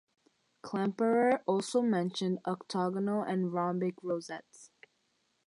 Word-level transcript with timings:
Klemperer 0.63 1.43
also 1.45 1.83
mentioned 1.83 2.39
octagonal 2.43 3.21
and 3.21 3.53
rhombic 3.53 3.93
rosettes. 4.01 4.71